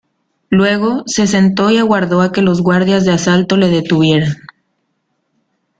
Luego, 0.49 1.03
se 1.05 1.27
sentó 1.27 1.69
y 1.69 1.77
aguardó 1.77 2.23
a 2.23 2.31
que 2.31 2.41
los 2.41 2.61
guardias 2.63 3.05
de 3.05 3.11
asalto 3.11 3.55
le 3.55 3.69
detuvieran. 3.69 4.33